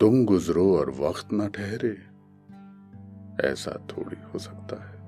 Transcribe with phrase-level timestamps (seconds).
[0.00, 1.92] तुम गुजरो और वक्त ना ठहरे।
[3.48, 5.00] ऐसा थोड़ी हो सकता है।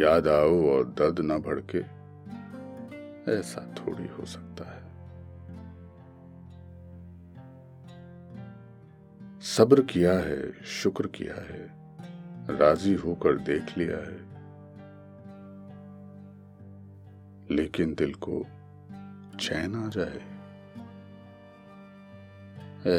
[0.00, 1.78] याद आओ और दर्द ना भड़के।
[3.32, 4.82] ऐसा थोड़ी हो सकता है।
[9.40, 11.72] सब्र किया है, शुक्र किया है,
[12.58, 14.32] राज़ी होकर देख लिया है।
[17.56, 18.46] लेकिन दिल को
[19.40, 20.32] चैन आ जाए।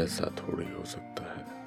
[0.03, 1.63] ऐसा थोड़ी हो सकता है।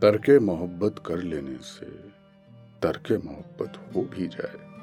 [0.00, 1.86] तरके मोहब्बत कर लेने से
[2.82, 4.74] तरके मोहब्बत हो भी जाए।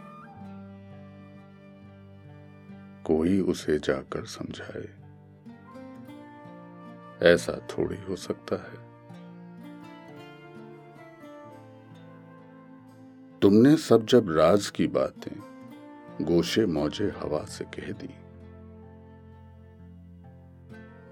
[3.04, 5.02] कोई उसे जाकर समझाए।
[7.34, 8.91] ऐसा थोड़ी हो सकता है।
[13.42, 15.36] तुमने सब जब राज की बातें,
[16.22, 18.08] गोशे मौजे हवा से कह दी।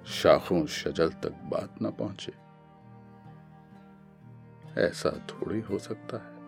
[0.05, 2.33] शाखों शजल तक बात न पहुँचे।
[4.81, 6.39] ऐसा थोड़ी हो सकता है।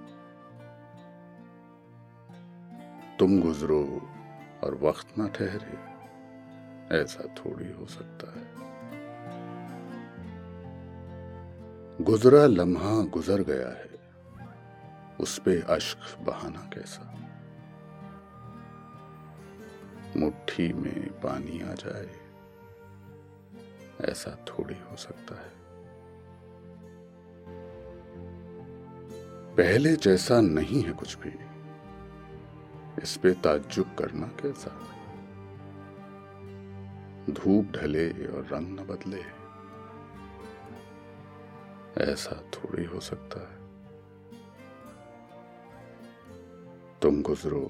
[3.17, 4.01] तुम गुजरो
[4.63, 5.77] और वक्त ना ठहरे,
[6.97, 8.45] ऐसा थोड़ी हो सकता है।
[12.01, 14.00] गुजरा लम्हा गुजर गया है।
[15.19, 17.17] उस पे अश्क बहाना कैसा?
[20.17, 22.09] मुट्ठी में पानी आ जाए,
[24.01, 25.51] ऐसा थोड़ी हो सकता है।
[29.55, 31.33] पहले जैसा नहीं है कुछ भी,
[33.03, 34.71] इस पे ताज्जुब करना कैसा?
[37.29, 39.23] धूप ढले और रंग न बदले,
[42.11, 43.60] ऐसा थोड़ी हो सकता है।
[47.01, 47.61] तुम गुजरो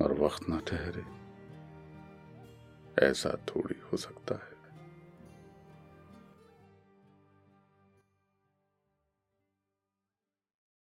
[0.00, 1.04] और वक्त ना ठहरे
[3.06, 4.51] ऐसा थोड़ी हो सकता है